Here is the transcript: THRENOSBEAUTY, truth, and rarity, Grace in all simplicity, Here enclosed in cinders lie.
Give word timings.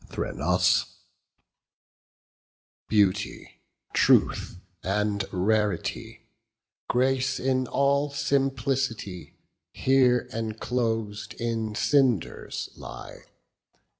THRENOSBEAUTY, 2.89 3.61
truth, 3.93 4.55
and 4.81 5.23
rarity, 5.31 6.21
Grace 6.89 7.39
in 7.39 7.67
all 7.67 8.09
simplicity, 8.09 9.35
Here 9.71 10.27
enclosed 10.33 11.35
in 11.35 11.75
cinders 11.75 12.69
lie. 12.75 13.25